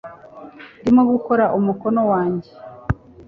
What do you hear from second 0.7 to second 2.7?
ndimo gukora umukoro wanjye